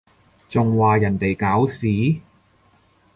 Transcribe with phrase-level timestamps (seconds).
[0.49, 1.87] 仲話人哋搞事？